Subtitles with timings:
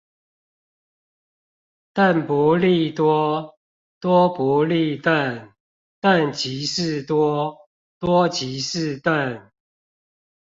[1.93, 3.59] 鄧不利多，
[3.99, 5.53] 多不利鄧。
[6.01, 7.55] 鄧即是多，
[7.99, 9.51] 多即是鄧